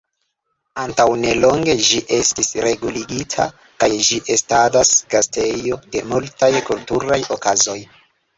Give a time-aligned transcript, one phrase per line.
[0.83, 3.45] Antaŭ nelonge ĝi estis reguligita
[3.83, 7.79] kaj ĝi estadas gastejo de multaj kulturaj okazoj.